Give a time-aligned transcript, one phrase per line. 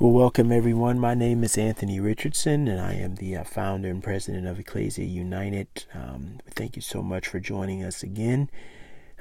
[0.00, 1.00] Well, welcome everyone.
[1.00, 5.04] My name is Anthony Richardson, and I am the uh, founder and president of Ecclesia
[5.04, 5.86] United.
[5.92, 8.48] Um, thank you so much for joining us again.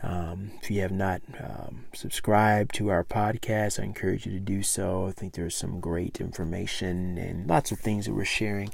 [0.04, 4.62] Um, if you have not um, subscribed to our podcast, I encourage you to do
[4.62, 5.08] so.
[5.08, 8.70] I think there's some great information and lots of things that we're sharing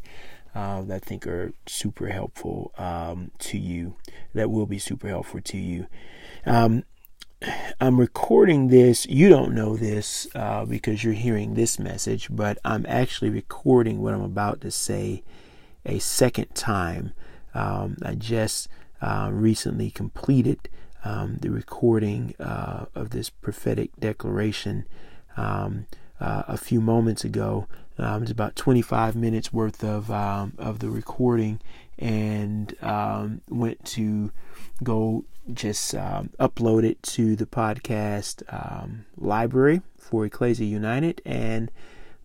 [0.54, 3.96] uh, that I think are super helpful um, to you,
[4.34, 5.88] that will be super helpful to you.
[6.46, 6.84] Um,
[7.80, 9.06] I'm recording this.
[9.06, 14.14] You don't know this uh, because you're hearing this message, but I'm actually recording what
[14.14, 15.24] I'm about to say
[15.86, 17.14] a second time.
[17.54, 18.70] Um, I just
[19.02, 20.70] uh, recently completed
[21.04, 24.86] um, the recording uh, of this prophetic declaration
[25.36, 25.88] um,
[26.20, 27.68] uh, a few moments ago.
[27.98, 31.60] Um, it's about 25 minutes worth of um, of the recording,
[32.00, 34.32] and um, went to
[34.84, 41.72] go just um, upload it to the podcast um, library for Ecclesia United, and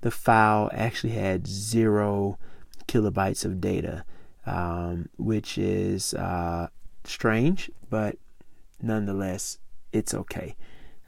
[0.01, 2.39] the file actually had zero
[2.87, 4.05] kilobytes of data,
[4.47, 6.69] um, which is uh,
[7.05, 8.17] strange, but
[8.81, 9.59] nonetheless,
[9.93, 10.57] it's okay.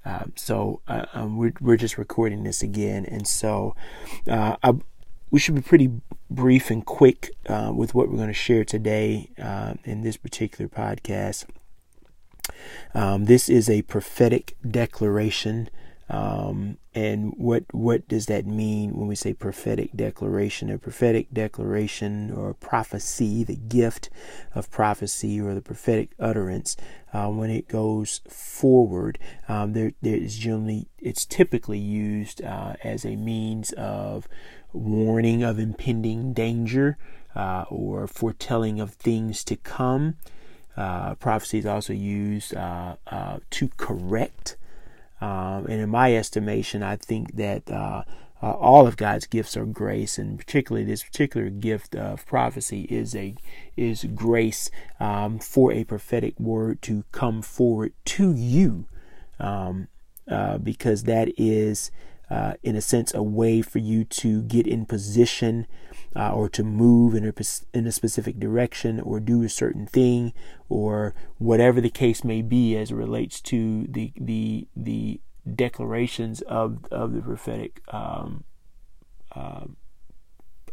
[0.04, 3.74] Um, so uh, um, we're we're just recording this again, and so
[4.28, 4.74] uh, I,
[5.30, 5.90] we should be pretty
[6.30, 10.68] brief and quick uh, with what we're going to share today uh, in this particular
[10.68, 11.44] podcast.
[12.94, 15.68] Um, this is a prophetic declaration.
[16.10, 20.68] Um, and what what does that mean when we say prophetic declaration?
[20.68, 24.10] A prophetic declaration or prophecy, the gift
[24.52, 26.76] of prophecy or the prophetic utterance,
[27.12, 33.04] uh, when it goes forward, um, there there is generally it's typically used uh, as
[33.04, 34.26] a means of
[34.72, 36.98] warning of impending danger
[37.36, 40.16] uh, or foretelling of things to come.
[40.76, 44.56] Uh, prophecy is also used uh, uh, to correct.
[45.20, 48.04] Um, and in my estimation, I think that uh,
[48.42, 53.14] uh, all of God's gifts are grace, and particularly this particular gift of prophecy is
[53.14, 53.34] a
[53.76, 58.86] is grace um, for a prophetic word to come forward to you,
[59.38, 59.88] um,
[60.62, 61.90] because that is,
[62.62, 65.66] in a sense, a way for you to get in position
[66.16, 67.32] uh, or to move in a,
[67.72, 70.32] in a specific direction or do a certain thing
[70.68, 75.20] or whatever the case may be as it relates to the the the
[75.54, 78.44] declarations of of the prophetic um,
[79.34, 79.64] uh,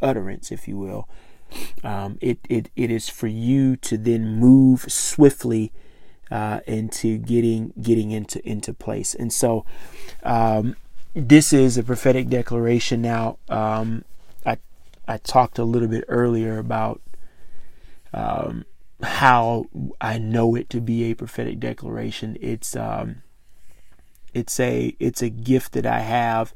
[0.01, 1.07] utterance, if you will.
[1.83, 5.71] Um, it, it it is for you to then move swiftly
[6.29, 9.65] uh, into getting getting into into place, and so
[10.23, 10.75] um,
[11.13, 13.01] this is a prophetic declaration.
[13.01, 14.03] Now, um,
[15.07, 17.01] I talked a little bit earlier about
[18.13, 18.65] um,
[19.01, 19.65] how
[20.01, 22.37] I know it to be a prophetic declaration.
[22.41, 23.21] It's um,
[24.33, 26.53] it's a it's a gift that I have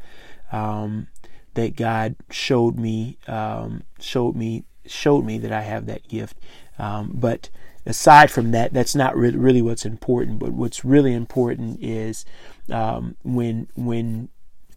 [0.51, 1.07] um,
[1.53, 6.38] that God showed me um, showed me showed me that I have that gift.
[6.79, 7.50] Um, but
[7.85, 10.40] aside from that, that's not re- really what's important.
[10.40, 12.25] But what's really important is
[12.69, 14.29] um, when when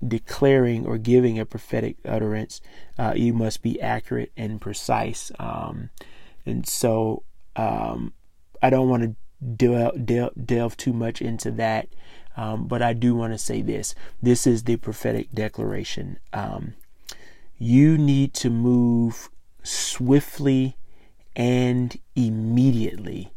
[0.07, 2.61] declaring or giving a prophetic utterance,
[2.99, 5.33] uh, you must be accurate and precise.
[5.39, 5.91] Um,
[6.47, 7.23] and so
[7.57, 8.13] um,
[8.63, 11.89] I don't want to delve, delve, delve, too much into that,
[12.37, 13.95] um, but I do want to say this.
[14.23, 16.19] This is the prophetic declaration.
[16.33, 16.75] Um,
[17.59, 19.31] you need to move
[19.63, 20.77] swiftly
[21.37, 23.33] and immediately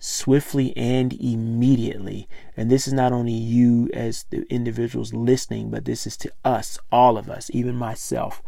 [0.00, 2.26] swiftly and immediately.
[2.56, 6.78] And this is not only you as the individuals listening, but this is to us,
[6.90, 8.42] all of us, even myself.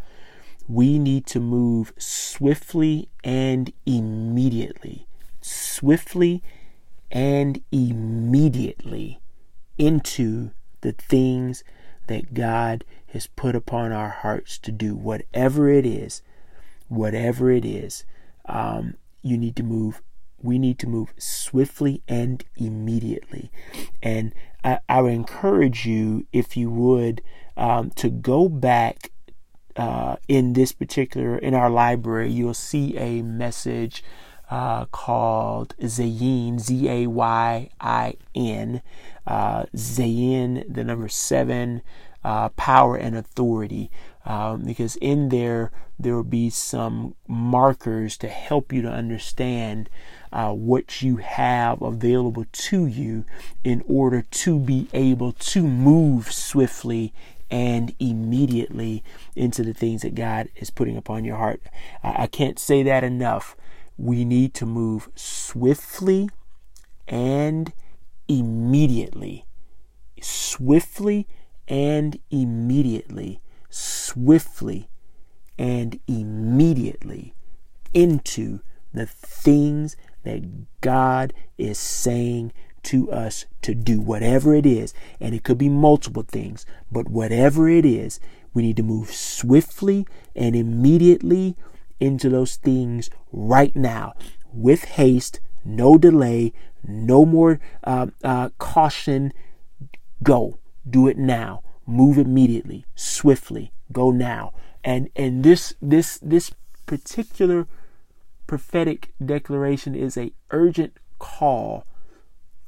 [0.67, 5.07] We need to move swiftly and immediately,
[5.43, 6.43] swiftly
[7.11, 9.21] and immediately
[9.77, 11.63] into the things
[12.07, 16.23] that God has put upon our hearts to do, whatever it is,
[16.89, 18.05] whatever it is.
[18.47, 20.01] Um, you need to move
[20.43, 23.51] we need to move swiftly and immediately.
[24.03, 27.23] And I, I would encourage you, if you would,
[27.57, 29.11] um, to go back
[29.77, 34.05] uh, in this particular, in our library, you'll see a message
[34.51, 38.83] uh, called Zayin, Z A Y I N,
[39.27, 41.81] uh, Zayin, the number seven,
[42.23, 43.91] uh, power and authority.
[44.25, 49.91] Um, because in there, there will be some markers to help you to understand
[50.33, 53.25] uh, what you have available to you
[53.65, 57.13] in order to be able to move swiftly
[57.51, 59.05] and immediately
[59.37, 61.61] into the things that God is putting upon your heart.
[62.03, 63.57] I, I can't say that enough.
[63.99, 66.31] We need to move swiftly
[67.07, 67.73] and
[68.29, 69.45] immediately.
[70.21, 71.27] Swiftly
[71.69, 73.41] and immediately
[73.73, 74.89] swiftly
[75.59, 77.35] and immediately
[77.95, 78.61] into
[78.93, 82.53] the things that God is saying
[82.85, 84.93] to us to do, whatever it is.
[85.21, 88.21] And it could be multiple things, but whatever it is,
[88.55, 91.57] we need to move swiftly and immediately
[92.01, 94.15] into those things right now
[94.53, 96.53] with haste, no delay,
[96.85, 99.33] no more uh, uh, caution.
[100.23, 100.59] Go,
[100.89, 101.63] do it now.
[101.87, 103.73] Move immediately, swiftly.
[103.91, 104.53] Go now.
[104.85, 106.53] And and this this this
[106.87, 107.67] particular
[108.47, 111.87] prophetic declaration is a urgent call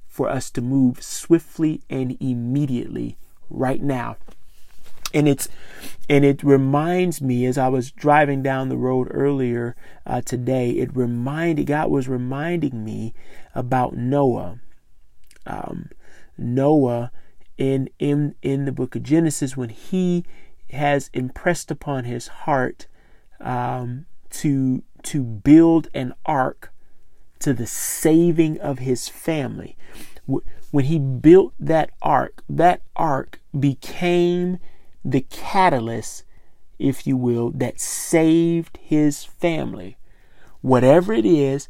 [0.07, 3.19] for us to move swiftly and immediately
[3.51, 4.17] right now.
[5.13, 5.49] And it's
[6.09, 9.77] and it reminds me as I was driving down the road earlier
[10.07, 10.71] uh, today.
[10.71, 13.15] It reminded God was reminding me
[13.55, 14.59] about Noah.
[15.47, 15.91] Um,
[16.37, 17.11] Noah
[17.57, 20.25] in in in the book of Genesis when he
[20.71, 22.87] has impressed upon his heart
[23.41, 26.73] um, to to build an ark
[27.39, 29.77] to the saving of his family.
[30.71, 34.59] When he built that ark, that ark became
[35.05, 36.25] the catalyst,
[36.79, 39.99] if you will, that saved his family.
[40.63, 41.69] Whatever it is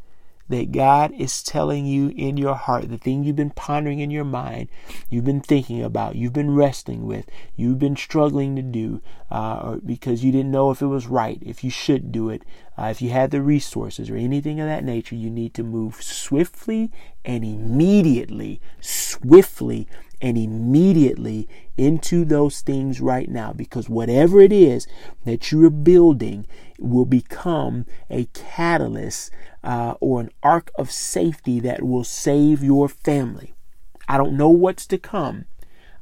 [0.49, 4.25] that God is telling you in your heart, the thing you've been pondering in your
[4.25, 4.69] mind,
[5.09, 7.27] you've been thinking about, you've been wrestling with,
[7.57, 9.01] you've been struggling to do,
[9.31, 12.43] uh, because you didn't know if it was right, if you should do it,
[12.77, 16.03] uh, if you had the resources or anything of that nature, you need to move
[16.03, 16.91] swiftly
[17.25, 19.89] and immediately, swiftly
[20.25, 24.87] and immediately into those things right now because whatever it is
[25.27, 26.47] that you are building
[26.79, 29.31] will become a catalyst
[29.63, 33.53] uh, or an ark of safety that will save your family.
[34.09, 35.45] I don't know what's to come.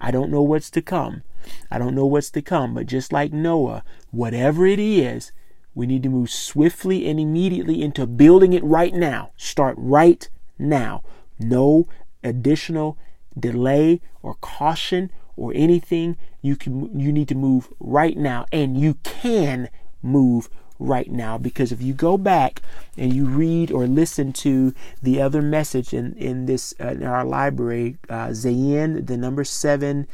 [0.01, 1.25] I don't know what's to come.
[1.69, 3.83] I don't know what's to come, but just like Noah,
[4.13, 5.33] whatever it is,
[5.75, 9.33] we need to move swiftly and immediately into building it right now.
[9.37, 10.29] Start right
[10.61, 11.03] now.
[11.41, 11.89] No
[12.23, 12.97] additional
[13.39, 16.17] delay or caution or anything.
[16.41, 19.69] You can you need to move right now and you can
[20.03, 20.49] move
[20.79, 22.61] right now because if you go back
[22.97, 27.25] and you read or listen to the other message in in this uh, in our
[27.25, 30.07] library uh, Zayin the number 7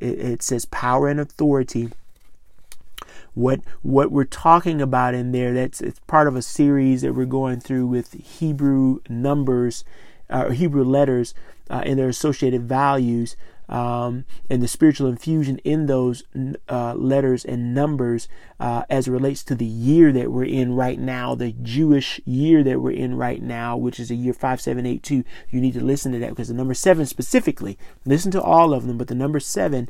[0.00, 1.90] it, it says power and authority
[3.34, 7.24] what what we're talking about in there that's it's part of a series that we're
[7.24, 9.84] going through with Hebrew numbers
[10.28, 11.34] uh, Hebrew letters
[11.70, 13.36] uh, and their associated values
[13.68, 16.22] um, and the spiritual infusion in those
[16.68, 18.28] uh, letters and numbers
[18.60, 22.62] uh, as it relates to the year that we're in right now, the Jewish year
[22.62, 25.24] that we're in right now, which is the year 5782.
[25.50, 28.86] You need to listen to that because the number seven specifically, listen to all of
[28.86, 29.88] them, but the number seven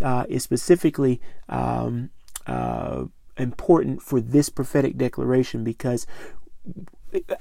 [0.00, 1.20] uh, is specifically.
[1.48, 2.10] Um,
[2.46, 3.04] uh,
[3.36, 6.06] important for this prophetic declaration because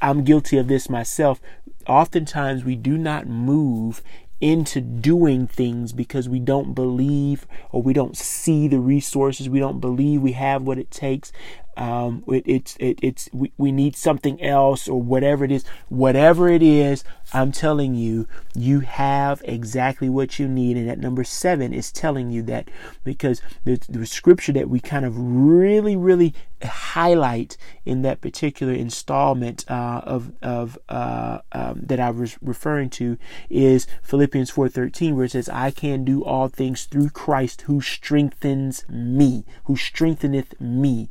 [0.02, 1.42] I'm guilty of this myself.
[1.88, 4.02] Oftentimes, we do not move
[4.40, 9.50] into doing things because we don't believe or we don't see the resources.
[9.50, 11.32] We don't believe we have what it takes.
[11.78, 15.64] Um, it, it's it, it's we, we need something else or whatever it is.
[15.90, 17.04] Whatever it is,
[17.34, 20.78] I'm telling you, you have exactly what you need.
[20.78, 22.70] And that number seven is telling you that
[23.04, 27.56] because the, the scripture that we kind of really, really highlight
[27.86, 33.18] in that particular installment uh, of of uh, um, that I was referring to
[33.50, 38.86] is Philippians 4:13, where it says, "I can do all things through Christ who strengthens
[38.90, 41.10] me, who strengtheneth me."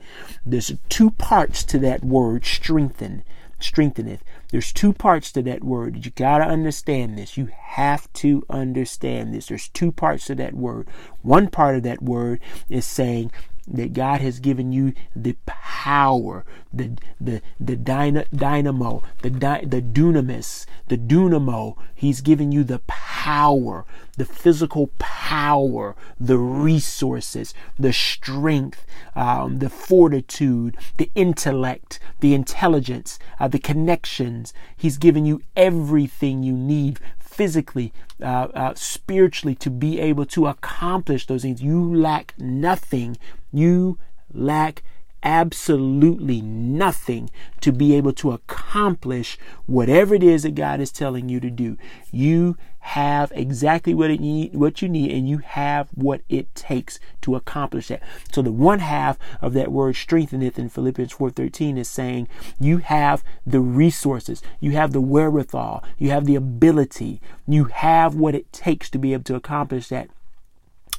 [0.56, 3.24] There's two parts to that word, strengthen
[3.58, 4.24] strengtheneth.
[4.50, 6.02] There's two parts to that word.
[6.02, 7.36] You got to understand this.
[7.36, 9.48] You have to understand this.
[9.48, 10.88] There's two parts to that word.
[11.20, 13.32] One part of that word is saying
[13.68, 20.96] that God has given you the power, the the the dynamo, the the dunamis, the
[20.96, 21.76] dunamo.
[21.94, 23.84] He's given you the power,
[24.16, 33.48] the physical power, the resources, the strength, um, the fortitude, the intellect, the intelligence, uh,
[33.48, 34.54] the connections.
[34.76, 37.00] He's given you everything you need
[37.36, 41.62] physically, uh, uh, spiritually to be able to accomplish those things.
[41.62, 43.18] You lack nothing.
[43.52, 43.98] You
[44.32, 44.82] lack
[45.22, 47.28] absolutely nothing
[47.60, 51.76] to be able to accomplish whatever it is that God is telling you to do.
[52.10, 57.00] You have exactly what it need, what you need, and you have what it takes
[57.20, 58.00] to accomplish that.
[58.32, 62.28] So the one half of that word strengtheneth in Philippians 4:13 is saying
[62.60, 68.36] you have the resources, you have the wherewithal, you have the ability, you have what
[68.36, 70.08] it takes to be able to accomplish that.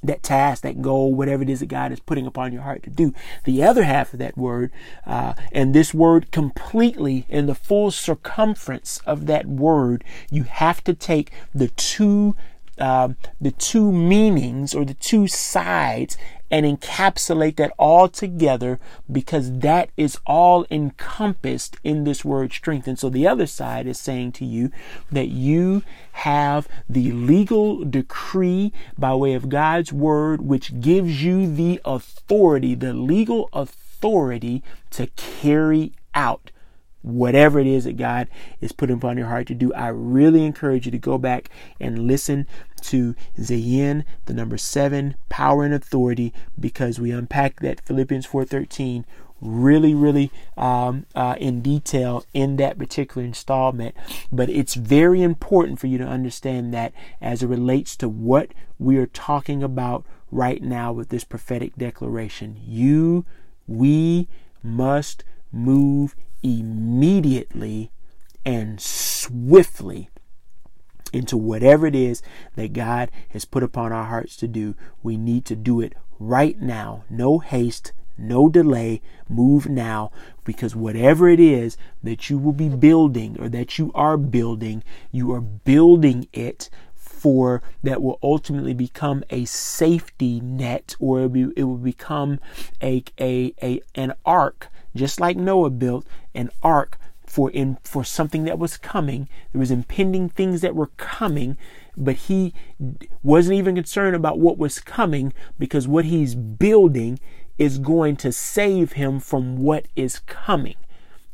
[0.04, 2.90] That task, that goal, whatever it is that God is putting upon your heart to
[2.90, 3.14] do.
[3.46, 4.72] The other half of that word,
[5.06, 10.94] uh, and this word completely in the full circumference of that word, you have to
[10.94, 12.36] take the two
[12.80, 16.16] um, the two meanings or the two sides
[16.50, 18.80] and encapsulate that all together
[19.12, 22.88] because that is all encompassed in this word strength.
[22.88, 24.72] And so the other side is saying to you
[25.12, 31.82] that you have the legal decree by way of God's word, which gives you the
[31.86, 36.52] authority, the legal authority to carry out
[37.02, 38.28] whatever it is that God
[38.62, 41.50] is putting upon your heart to do, I really encourage you to go back
[41.80, 42.48] and listen
[42.82, 49.06] to Zayin, the number seven, power and authority, because we unpack that Philippians 4:13
[49.40, 53.96] really, really um, uh, in detail in that particular installment.
[54.32, 58.98] But it's very important for you to understand that as it relates to what we
[58.98, 62.60] are talking about right now with this prophetic declaration.
[62.66, 63.26] You,
[63.68, 64.28] we
[64.64, 66.16] must move
[66.48, 67.92] immediately
[68.46, 70.10] and swiftly
[71.12, 72.22] into whatever it is
[72.56, 74.76] that God has put upon our hearts to do.
[75.04, 77.04] We need to do it right now.
[77.10, 79.02] No haste, no delay.
[79.30, 80.12] Move now
[80.44, 85.32] because whatever it is that you will be building or that you are building, you
[85.34, 92.40] are building it for that will ultimately become a safety net or it will, become
[92.82, 96.06] a, a, a an ark just like Noah built
[96.38, 99.28] an ark for in for something that was coming.
[99.52, 101.58] There was impending things that were coming,
[101.98, 102.54] but he
[103.22, 107.20] wasn't even concerned about what was coming because what he's building
[107.58, 110.76] is going to save him from what is coming.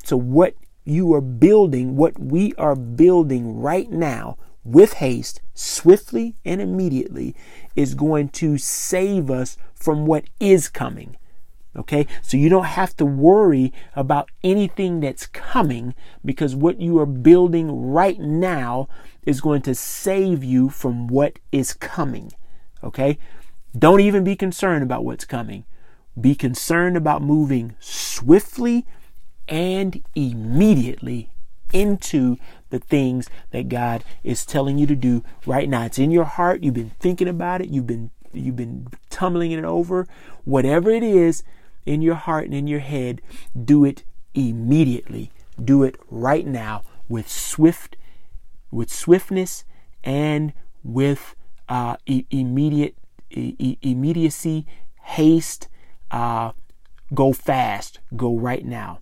[0.04, 6.62] So what you are building, what we are building right now with haste, swiftly and
[6.62, 7.36] immediately,
[7.76, 11.18] is going to save us from what is coming.
[11.76, 17.08] Okay, so you don't have to worry about anything that's coming because what you are
[17.08, 18.88] building right now
[19.24, 22.32] is going to save you from what is coming.
[22.84, 23.18] Okay,
[23.78, 25.66] don't even be concerned about what's coming.
[26.20, 28.86] Be concerned about moving swiftly
[29.48, 31.32] and immediately
[31.74, 32.38] into
[32.70, 35.86] the things that God is telling you to do right now.
[35.86, 36.64] It's in your heart.
[36.64, 37.70] You've been thinking about it.
[37.70, 40.08] You've been you've been tumbling it over.
[40.44, 41.44] Whatever it is,
[41.86, 43.22] in your heart and in your head,
[43.64, 45.32] do it immediately.
[45.64, 47.96] Do it right now with swift,
[48.72, 49.66] with swiftness
[50.04, 51.36] and with
[51.70, 52.96] uh, e- immediate
[53.30, 54.66] e- immediacy,
[55.04, 55.68] haste.
[56.12, 56.52] Uh,
[57.14, 58.00] go fast.
[58.16, 59.00] Go right now.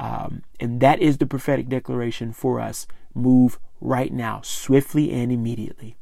[0.00, 2.86] Um, and that is the prophetic declaration for us.
[3.14, 5.96] Move right now, swiftly and immediately.